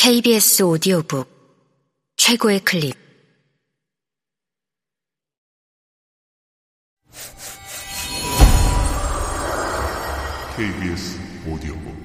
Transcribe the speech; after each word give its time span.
KBS 0.00 0.62
오디오북 0.62 1.28
최고의 2.16 2.60
클립. 2.60 2.94
KBS 10.56 11.18
오디오북. 11.48 11.96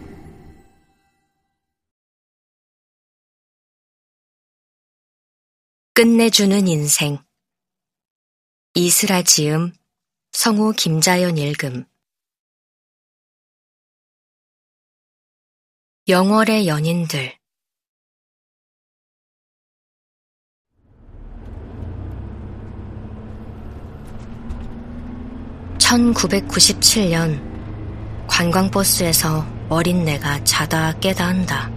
끝내주는 5.94 6.68
인생. 6.68 7.20
이슬아 8.74 9.22
지음 9.22 9.72
성우 10.32 10.74
김자연 10.74 11.38
읽음. 11.38 11.86
영월의 16.08 16.68
연인들 16.68 17.43
1997년 25.94 27.40
관광버스에서 28.26 29.46
어린 29.70 30.04
내가 30.04 30.44
자다 30.44 30.94
깨다 30.94 31.28
한다. 31.28 31.70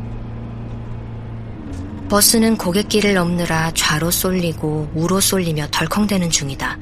버스는 2.08 2.56
고갯길을 2.56 3.14
넘느라 3.14 3.70
좌로 3.72 4.10
쏠리고 4.10 4.90
우로 4.94 5.20
쏠리며 5.20 5.66
덜컹대는 5.70 6.30
중이다. 6.30 6.78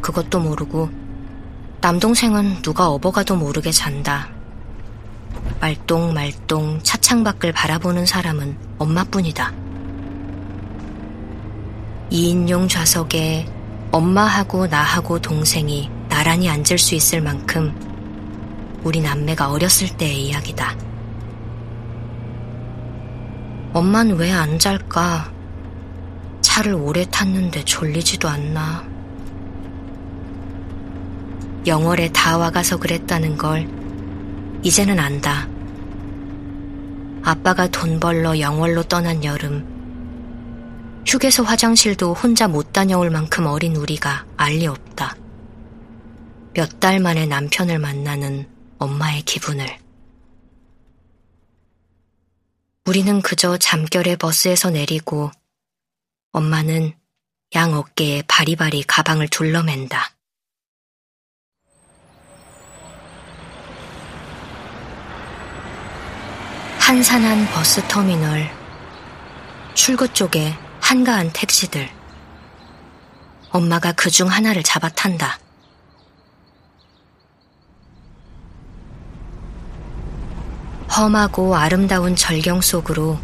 그것도 0.00 0.38
모르고 0.38 0.88
남동생은 1.80 2.62
누가 2.62 2.88
업어가도 2.88 3.34
모르게 3.34 3.72
잔다. 3.72 4.28
말똥말똥 5.60 6.80
차창 6.82 7.24
밖을 7.24 7.52
바라보는 7.52 8.06
사람은 8.06 8.56
엄마뿐이다. 8.78 9.52
2인용 12.12 12.68
좌석에 12.68 13.48
엄마하고 13.90 14.66
나하고 14.66 15.20
동생이 15.20 15.93
나란히 16.24 16.48
앉을 16.48 16.78
수 16.78 16.94
있을 16.94 17.20
만큼 17.20 17.70
우리 18.82 19.02
남매가 19.02 19.50
어렸을 19.50 19.94
때의 19.98 20.28
이야기다. 20.28 20.74
엄만 23.74 24.12
왜 24.12 24.32
안 24.32 24.58
잘까? 24.58 25.30
차를 26.40 26.72
오래 26.72 27.04
탔는데 27.04 27.66
졸리지도 27.66 28.26
않나. 28.26 28.82
영월에 31.66 32.10
다 32.12 32.38
와가서 32.38 32.78
그랬다는 32.78 33.36
걸 33.36 33.68
이제는 34.62 34.98
안다. 34.98 35.46
아빠가 37.22 37.68
돈 37.68 38.00
벌러 38.00 38.40
영월로 38.40 38.84
떠난 38.84 39.22
여름, 39.24 39.62
휴게소 41.06 41.42
화장실도 41.42 42.14
혼자 42.14 42.48
못 42.48 42.72
다녀올 42.72 43.10
만큼 43.10 43.44
어린 43.44 43.76
우리가 43.76 44.24
알리 44.38 44.66
없다. 44.66 45.16
몇 46.54 46.78
달 46.80 47.00
만에 47.00 47.26
남편을 47.26 47.78
만나는 47.78 48.48
엄마의 48.78 49.22
기분을. 49.22 49.66
우리는 52.86 53.22
그저 53.22 53.56
잠결에 53.56 54.16
버스에서 54.16 54.70
내리고 54.70 55.30
엄마는 56.32 56.94
양 57.54 57.74
어깨에 57.74 58.22
바리바리 58.28 58.82
가방을 58.84 59.28
둘러맨다. 59.28 60.10
한산한 66.78 67.46
버스 67.46 67.80
터미널, 67.88 68.50
출구 69.74 70.06
쪽에 70.12 70.54
한가한 70.80 71.30
택시들. 71.32 71.88
엄마가 73.50 73.92
그 73.92 74.10
중 74.10 74.28
하나를 74.28 74.62
잡아 74.62 74.88
탄다. 74.90 75.38
험하고 80.96 81.56
아름다운 81.56 82.14
절경 82.14 82.60
속으로 82.60 83.18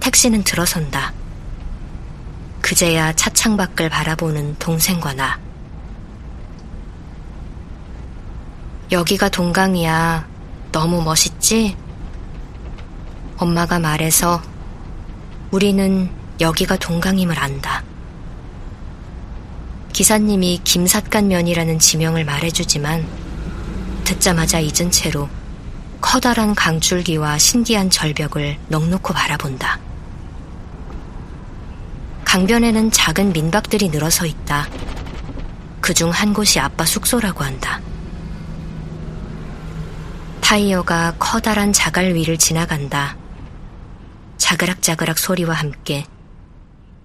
택시는 0.00 0.42
들어선다. 0.42 1.12
그제야 2.60 3.12
차창 3.12 3.56
밖을 3.56 3.88
바라보는 3.88 4.56
동생과 4.58 5.14
나. 5.14 5.38
여기가 8.90 9.28
동강이야. 9.28 10.26
너무 10.72 11.00
멋있지? 11.02 11.76
엄마가 13.36 13.78
말해서 13.78 14.42
우리는 15.52 16.10
여기가 16.40 16.76
동강임을 16.76 17.38
안다. 17.38 17.84
기사님이 19.92 20.62
김삿간면이라는 20.64 21.78
지명을 21.78 22.24
말해주지만 22.24 23.06
듣자마자 24.02 24.58
잊은 24.58 24.90
채로 24.90 25.28
커다란 26.02 26.54
강줄기와 26.54 27.38
신기한 27.38 27.88
절벽을 27.88 28.58
넉놓고 28.68 29.14
바라본다. 29.14 29.80
강변에는 32.26 32.90
작은 32.90 33.32
민박들이 33.32 33.88
늘어서 33.88 34.26
있다. 34.26 34.68
그 35.80 35.94
중 35.94 36.10
한 36.10 36.34
곳이 36.34 36.60
아빠 36.60 36.84
숙소라고 36.84 37.44
한다. 37.44 37.80
타이어가 40.40 41.14
커다란 41.18 41.72
자갈 41.72 42.14
위를 42.14 42.36
지나간다. 42.36 43.16
자그락자그락 44.36 45.18
소리와 45.18 45.54
함께 45.54 46.04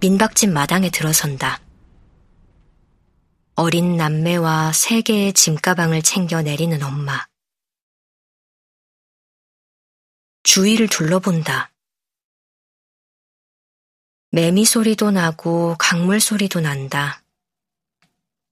민박집 0.01 0.49
마당에 0.51 0.89
들어선다. 0.89 1.59
어린 3.55 3.95
남매와 3.97 4.73
세 4.73 5.01
개의 5.01 5.33
짐가방을 5.33 6.01
챙겨 6.01 6.41
내리는 6.41 6.81
엄마. 6.83 7.25
주위를 10.47 10.87
둘러본다. 10.87 11.73
매미 14.31 14.63
소리도 14.63 15.11
나고 15.11 15.75
강물 15.77 16.21
소리도 16.21 16.61
난다. 16.61 17.21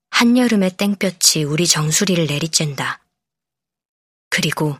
한여름의 0.10 0.76
땡볕이 0.76 1.44
우리 1.44 1.66
정수리를 1.66 2.28
내리쬐다. 2.28 3.00
그리고 4.30 4.78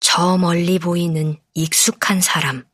저 0.00 0.36
멀리 0.36 0.78
보이는 0.78 1.40
익숙한 1.54 2.20
사람. 2.20 2.68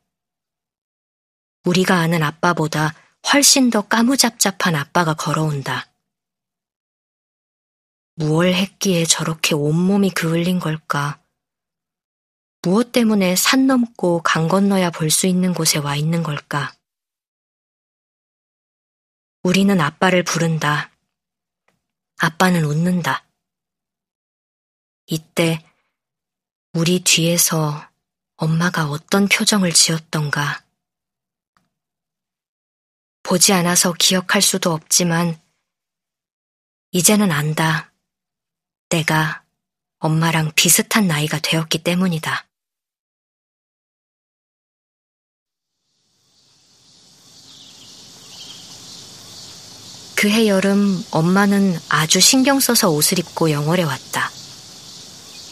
우리가 1.63 1.99
아는 1.99 2.23
아빠보다 2.23 2.93
훨씬 3.31 3.69
더 3.69 3.87
까무잡잡한 3.87 4.75
아빠가 4.75 5.13
걸어온다. 5.13 5.89
무얼 8.15 8.47
했기에 8.47 9.05
저렇게 9.05 9.55
온몸이 9.55 10.09
그을린 10.09 10.59
걸까? 10.59 11.21
무엇 12.67 12.91
때문에 12.91 13.37
산 13.37 13.65
넘고 13.65 14.21
강 14.23 14.49
건너야 14.49 14.89
볼 14.91 15.09
수 15.09 15.25
있는 15.25 15.53
곳에 15.53 15.79
와 15.79 15.95
있는 15.95 16.21
걸까? 16.21 16.75
우리는 19.41 19.79
아빠를 19.79 20.23
부른다. 20.23 20.91
아빠는 22.17 22.65
웃는다. 22.65 23.23
이때 25.05 25.65
우리 26.73 27.05
뒤에서 27.05 27.87
엄마가 28.35 28.89
어떤 28.89 29.29
표정을 29.29 29.71
지었던가. 29.71 30.65
보지 33.23 33.53
않아서 33.53 33.93
기억할 33.93 34.41
수도 34.41 34.73
없지만, 34.73 35.39
이제는 36.91 37.31
안다. 37.31 37.93
내가 38.89 39.45
엄마랑 39.99 40.51
비슷한 40.53 41.07
나이가 41.07 41.39
되었기 41.39 41.81
때문이다. 41.83 42.46
그해 50.17 50.47
여름 50.47 51.05
엄마는 51.11 51.79
아주 51.89 52.19
신경 52.19 52.59
써서 52.59 52.89
옷을 52.89 53.19
입고 53.19 53.51
영월에 53.51 53.83
왔다. 53.83 54.31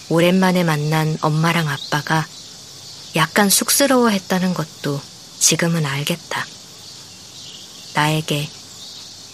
오랜만에 0.09 0.63
만난 0.63 1.15
엄마랑 1.21 1.69
아빠가 1.69 2.25
약간 3.15 3.47
쑥스러워 3.47 4.09
했다는 4.09 4.55
것도 4.55 4.99
지금은 5.37 5.85
알겠다. 5.85 6.47
나에게 7.93 8.49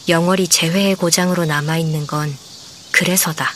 영월이 0.09 0.49
재회의 0.49 0.95
고장으로 0.95 1.45
남아있는 1.45 2.07
건 2.07 2.37
그래서다. 2.91 3.53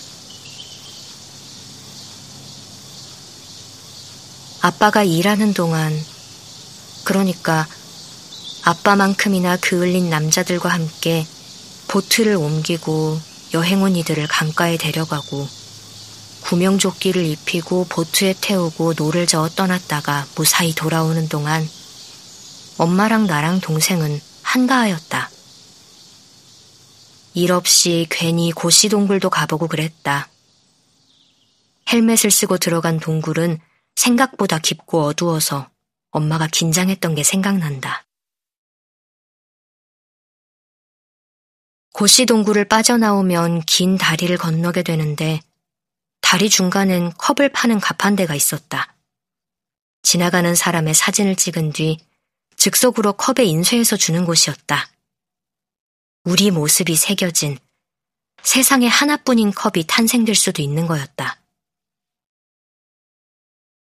아빠가 4.62 5.04
일하는 5.04 5.54
동안, 5.54 5.94
그러니까 7.04 7.68
아빠만큼이나 8.64 9.58
그을린 9.58 10.10
남자들과 10.10 10.70
함께 10.70 11.28
보트를 11.96 12.36
옮기고 12.36 13.18
여행 13.54 13.82
온 13.82 13.96
이들을 13.96 14.28
강가에 14.28 14.76
데려가고 14.76 15.48
구명조끼를 16.42 17.26
입히고 17.26 17.86
보트에 17.88 18.36
태우고 18.42 18.96
노를 18.98 19.26
저어 19.26 19.48
떠났다가 19.48 20.28
무사히 20.36 20.76
돌아오는 20.76 21.30
동안 21.30 21.66
엄마랑 22.78 23.28
나랑 23.28 23.62
동생은 23.62 24.20
한가하였다. 24.42 25.30
일 27.36 27.54
없이 27.54 28.08
괜히 28.10 28.52
고씨 28.52 28.90
동굴도 28.90 29.30
가보고 29.30 29.70
그랬다. 29.70 30.28
헬멧을 31.94 32.30
쓰고 32.30 32.58
들어간 32.58 33.00
동굴은 33.00 33.62
생각보다 33.96 34.60
깊고 34.60 35.06
어두워서 35.06 35.70
엄마가 36.12 36.48
긴장했던 36.48 37.16
게 37.16 37.24
생각난다. 37.24 38.05
고시 41.98 42.26
동굴을 42.26 42.66
빠져나오면 42.66 43.62
긴 43.62 43.98
다리를 43.98 44.38
건너게 44.38 44.84
되는데 44.84 45.40
다리 46.20 46.50
중간엔 46.50 47.14
컵을 47.14 47.54
파는 47.54 47.80
가판대가 47.80 48.36
있었다. 48.36 48.94
지나가는 50.04 50.54
사람의 50.54 50.94
사진을 50.94 51.38
찍은 51.38 51.72
뒤 51.72 51.98
즉석으로 52.58 53.14
컵에 53.14 53.46
인쇄해서 53.46 53.96
주는 53.96 54.26
곳이었다. 54.26 54.90
우리 56.26 56.52
모습이 56.52 56.98
새겨진 56.98 57.58
세상에 58.44 58.88
하나뿐인 58.88 59.54
컵이 59.54 59.86
탄생될 59.88 60.36
수도 60.36 60.62
있는 60.62 60.88
거였다. 60.88 61.40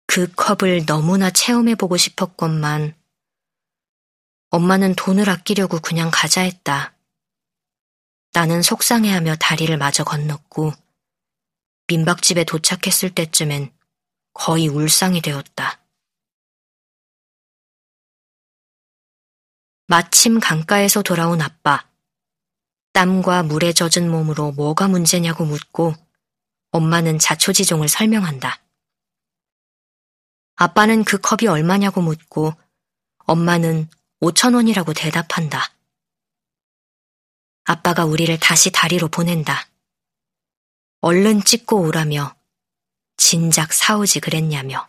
그 0.06 0.32
컵을 0.36 0.86
너무나 0.86 1.32
체험해보고 1.32 1.98
싶었건만 1.98 2.94
엄마는 4.52 4.94
돈을 4.94 5.32
아끼려고 5.32 5.80
그냥 5.80 6.12
가자 6.14 6.42
했다. 6.42 6.94
나는 8.38 8.62
속상해하며 8.62 9.38
다리를 9.38 9.76
마저 9.80 10.04
건넜고 10.04 10.72
민박집에 11.88 12.44
도착했을 12.44 13.10
때쯤엔 13.10 13.74
거의 14.34 14.68
울상이 14.68 15.22
되었다. 15.22 15.80
마침 19.88 20.40
강가에서 20.40 21.02
돌아온 21.02 21.42
아빠. 21.42 21.90
땀과 22.94 23.42
물에 23.42 23.74
젖은 23.74 24.08
몸으로 24.08 24.52
뭐가 24.52 24.88
문제냐고 24.88 25.44
묻고 25.44 25.96
엄마는 26.70 27.18
자초지종을 27.18 27.88
설명한다. 27.88 28.62
아빠는 30.58 31.06
그 31.06 31.18
컵이 31.18 31.48
얼마냐고 31.48 32.02
묻고 32.02 32.54
엄마는 33.26 33.90
5천 34.22 34.54
원이라고 34.54 34.94
대답한다. 34.94 35.77
아빠가 37.70 38.06
우리를 38.06 38.40
다시 38.40 38.72
다리로 38.72 39.10
보낸다. 39.10 39.68
얼른 41.02 41.44
찍고 41.44 41.82
오라며 41.82 42.34
진작 43.18 43.74
사오지 43.74 44.22
그랬냐며. 44.22 44.88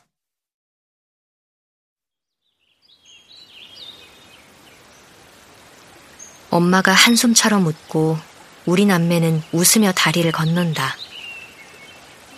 엄마가 6.51 6.93
한숨처럼 6.93 7.67
웃고 7.67 8.17
우리 8.65 8.87
남매는 8.87 9.43
웃으며 9.51 9.91
다리를 9.91 10.31
건넌다. 10.31 10.97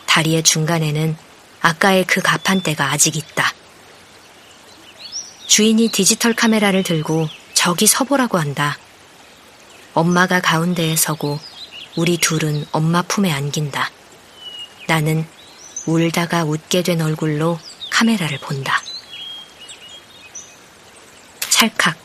다리의 0.07 0.43
중간에는 0.43 1.19
아까의 1.61 2.07
그 2.07 2.23
가판대가 2.23 2.91
아직 2.91 3.17
있다. 3.17 3.53
주인이 5.47 5.89
디지털 5.89 6.33
카메라를 6.33 6.83
들고 6.83 7.29
저기 7.53 7.87
서보라고 7.87 8.39
한다. 8.39 8.79
엄마가 9.95 10.41
가운데에 10.41 10.97
서고 10.97 11.39
우리 11.97 12.17
둘은 12.19 12.67
엄마 12.73 13.03
품에 13.03 13.31
안긴다. 13.31 13.91
나는 14.87 15.27
울다가 15.87 16.45
웃게 16.45 16.83
된 16.83 17.01
얼굴로 17.01 17.59
카메라를 17.91 18.39
본다. 18.39 18.81
찰칵. 21.51 21.97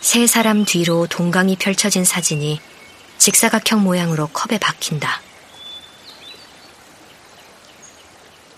세 0.00 0.26
사람 0.26 0.64
뒤로 0.64 1.06
동강이 1.06 1.56
펼쳐진 1.56 2.04
사진이 2.04 2.60
직사각형 3.18 3.82
모양으로 3.82 4.28
컵에 4.28 4.58
박힌다. 4.58 5.20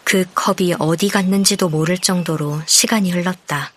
그 0.05 0.25
컵이 0.35 0.77
어디 0.79 1.09
갔는지도 1.09 1.69
모를 1.69 1.99
정도로 1.99 2.63
시간이 2.67 3.11
흘렀다. 3.11 3.74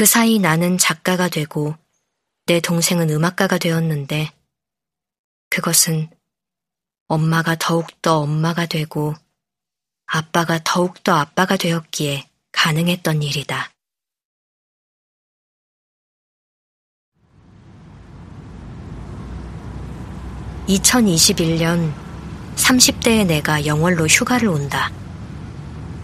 그 0.00 0.06
사이 0.06 0.38
나는 0.38 0.78
작가가 0.78 1.28
되고 1.28 1.76
내 2.46 2.58
동생은 2.58 3.10
음악가가 3.10 3.58
되었는데 3.58 4.32
그것은 5.50 6.08
엄마가 7.06 7.56
더욱더 7.58 8.20
엄마가 8.20 8.64
되고 8.64 9.14
아빠가 10.06 10.58
더욱더 10.64 11.12
아빠가 11.16 11.58
되었기에 11.58 12.26
가능했던 12.50 13.22
일이다. 13.22 13.70
(2021년) 20.66 21.92
30대의 22.56 23.26
내가 23.26 23.66
영월로 23.66 24.06
휴가를 24.06 24.48
온다. 24.48 24.90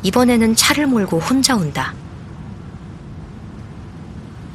이번에는 0.02 0.54
차를 0.54 0.86
몰고 0.86 1.18
혼자 1.18 1.56
온다. 1.56 1.94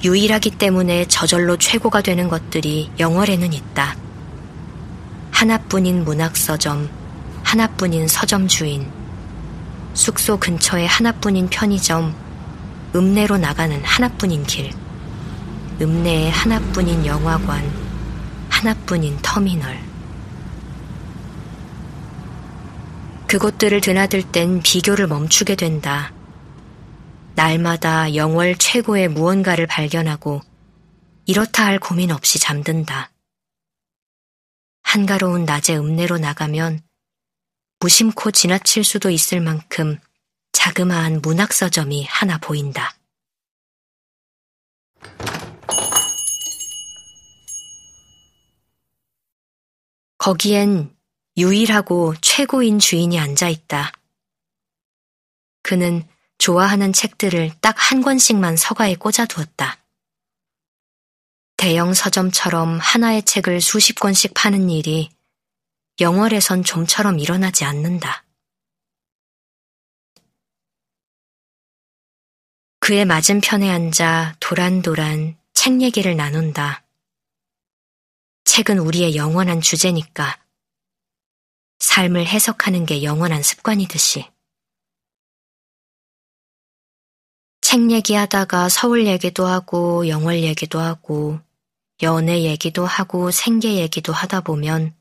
유일하기 0.04 0.52
때문에 0.52 1.06
저절로 1.06 1.58
최고가 1.58 2.02
되는 2.02 2.28
것들이 2.28 2.90
영월에는 3.00 3.54
있다. 3.54 3.96
하나뿐인 5.32 6.04
문학서점, 6.04 6.90
하나뿐인 7.44 8.08
서점 8.08 8.48
주인, 8.48 8.90
숙소 9.94 10.40
근처에 10.40 10.86
하나뿐인 10.86 11.50
편의점, 11.50 12.16
읍내로 12.96 13.38
나가는 13.38 13.80
하나뿐인 13.84 14.44
길, 14.44 14.72
읍내에 15.80 16.30
하나뿐인 16.30 17.06
영화관, 17.06 17.64
하나뿐인 18.50 19.20
터미널. 19.22 19.78
그곳들을 23.28 23.80
드나들 23.82 24.24
땐 24.24 24.62
비교를 24.62 25.08
멈추게 25.08 25.56
된다. 25.56 26.12
날마다 27.36 28.14
영월 28.16 28.58
최고의 28.58 29.08
무언가를 29.08 29.66
발견하고 29.66 30.42
이렇다 31.26 31.66
할 31.66 31.80
고민 31.80 32.12
없이 32.12 32.40
잠든다. 32.40 33.12
한가로운 34.84 35.46
낮에 35.46 35.78
읍내로 35.78 36.18
나가면 36.18 36.82
무심코 37.80 38.32
지나칠 38.32 38.84
수도 38.84 39.10
있을 39.10 39.40
만큼 39.40 39.98
자그마한 40.52 41.22
문학서점이 41.22 42.06
하나 42.06 42.38
보인다. 42.38 42.94
거기엔 50.18 50.96
유일하고 51.38 52.14
최고인 52.22 52.78
주인이 52.78 53.18
앉아 53.18 53.50
있다. 53.50 53.92
그는 55.64 56.08
좋아하는 56.42 56.92
책들을 56.92 57.52
딱 57.62 57.76
한 57.78 58.02
권씩만 58.02 58.58
서가에 58.58 58.96
꽂아두었다. 58.96 59.78
대형 61.56 61.94
서점처럼 61.94 62.80
하나의 62.80 63.24
책을 63.24 63.62
수십 63.62 64.00
권씩 64.00 64.34
파는 64.34 64.72
일이 64.72 65.12
영월에선 66.00 66.64
좀처럼 66.64 67.20
일어나지 67.20 67.64
않는다. 67.64 68.26
그의 72.80 73.06
맞은편에 73.06 73.70
앉아 73.70 74.38
도란도란 74.40 75.38
책 75.54 75.82
얘기를 75.84 76.16
나눈다. 76.16 76.84
책은 78.46 78.80
우리의 78.80 79.16
영원한 79.16 79.62
주제니까. 79.62 80.40
삶을 81.78 82.26
해석하는 82.26 82.88
게 82.88 83.04
영원한 83.04 83.44
습관이듯이. 83.44 84.28
책 87.72 87.90
얘기하다가 87.90 88.68
서울 88.68 89.08
얘기도 89.08 89.46
하고 89.46 90.06
영월 90.10 90.42
얘기도 90.44 90.82
하고 90.82 91.40
연애 92.02 92.42
얘기도 92.42 92.86
하고 92.86 93.32
생계 93.32 93.76
얘기도 93.76 94.12
하다 94.12 94.42
보면 94.42 94.94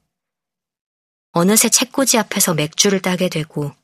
어느새 1.33 1.69
책꽂이 1.69 2.17
앞에서 2.17 2.55
맥주를 2.55 3.03
따게 3.03 3.29
되고 3.29 3.75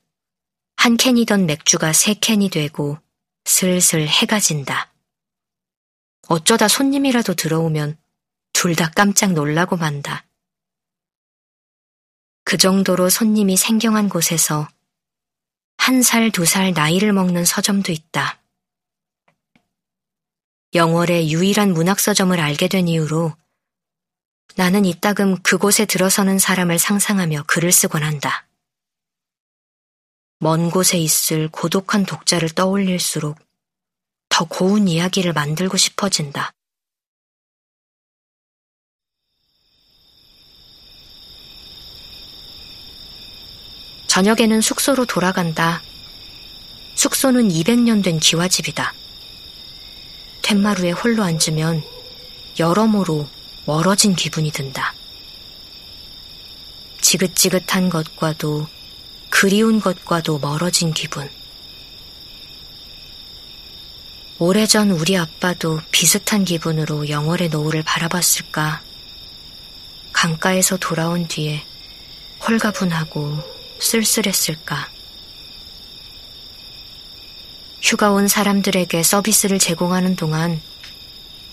한 0.77 0.97
캔이던 0.97 1.47
맥주가 1.47 1.93
세 1.93 2.15
캔이 2.15 2.49
되고 2.49 2.97
슬슬 3.45 4.07
해가 4.07 4.39
진다. 4.39 4.93
어쩌다 6.29 6.69
손님이라도 6.69 7.35
들어오면 7.35 7.99
둘 8.53 8.77
다 8.77 8.89
깜짝 8.95 9.33
놀라고 9.33 9.77
만다. 9.77 10.27
그 12.45 12.57
정도로 12.57 13.11
손님이 13.11 13.57
생경한 13.57 14.09
곳에서 14.09 14.69
한 15.77 16.03
살, 16.03 16.31
두 16.31 16.45
살 16.47 16.73
나이를 16.73 17.13
먹는 17.13 17.45
서점도 17.45 17.91
있다. 17.91 18.46
영월의 20.75 21.33
유일한 21.33 21.73
문학 21.73 22.01
서점을 22.01 22.39
알게 22.39 22.69
된 22.69 22.89
이후로 22.89 23.35
나는 24.57 24.85
이따금 24.85 25.41
그곳에 25.43 25.85
들어서는 25.85 26.39
사람을 26.39 26.79
상상하며 26.79 27.45
글을 27.47 27.73
쓰곤 27.73 28.03
한다. 28.03 28.47
먼 30.39 30.71
곳에 30.71 30.99
있을 30.99 31.49
고독한 31.49 32.05
독자를 32.05 32.51
떠올릴수록 32.51 33.39
더 34.29 34.45
고운 34.45 34.89
이야기를 34.89 35.33
만들고 35.33 35.77
싶어진다. 35.77 36.53
저녁에는 44.09 44.61
숙소로 44.61 45.05
돌아간다. 45.05 45.83
숙소는 46.95 47.49
200년 47.49 48.03
된 48.03 48.19
기와집이다. 48.19 48.95
텐마루에 50.47 50.93
홀로 50.93 51.25
앉으면 51.25 51.83
여러모로 52.57 53.29
멀어진 53.65 54.15
기분이 54.15 54.53
든다. 54.53 54.95
지긋지긋한 57.01 57.89
것과도 57.89 58.69
그리운 59.29 59.81
것과도 59.81 60.39
멀어진 60.39 60.95
기분. 60.95 61.29
오래전 64.39 64.93
우리 64.93 65.19
아빠도 65.19 65.81
비슷한 65.91 66.45
기분으로 66.45 67.09
영월의 67.09 67.49
노을을 67.49 67.83
바라봤을까. 67.83 68.83
강가에서 70.13 70.77
돌아온 70.77 71.27
뒤에 71.27 71.65
홀가분하고 72.47 73.43
쓸쓸했을까. 73.81 74.96
휴가 77.87 78.11
온 78.11 78.27
사람들에게 78.27 79.01
서비스를 79.05 79.61
제공하는 79.61 80.17
동안 80.17 80.61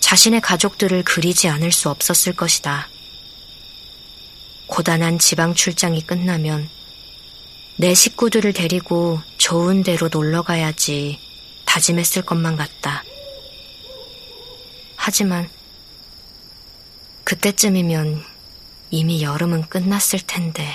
자신의 0.00 0.40
가족들을 0.40 1.04
그리지 1.04 1.46
않을 1.46 1.70
수 1.70 1.90
없었을 1.90 2.34
것이다. 2.34 2.88
고단한 4.66 5.20
지방 5.20 5.54
출장이 5.54 6.04
끝나면 6.04 6.68
내 7.76 7.94
식구들을 7.94 8.52
데리고 8.52 9.20
좋은 9.38 9.84
데로 9.84 10.08
놀러 10.08 10.42
가야지 10.42 11.20
다짐했을 11.66 12.22
것만 12.22 12.56
같다. 12.56 13.04
하지만 14.96 15.48
그때쯤이면 17.22 18.24
이미 18.90 19.22
여름은 19.22 19.68
끝났을 19.68 20.18
텐데. 20.18 20.68